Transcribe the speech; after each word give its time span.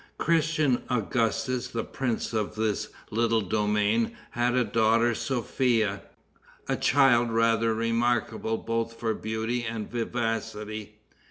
Christian 0.17 0.81
Augustus, 0.89 1.67
the 1.67 1.83
prince 1.83 2.33
of 2.33 2.55
this 2.55 2.87
little 3.11 3.41
domain, 3.41 4.17
had 4.31 4.55
a 4.55 4.63
daughter, 4.63 5.13
Sophia, 5.13 6.01
a 6.67 6.75
child 6.75 7.29
rather 7.31 7.75
remarkable 7.75 8.57
both 8.57 8.95
for 8.99 9.13
beauty 9.13 9.63
and 9.63 9.91
vivacity. 9.91 10.95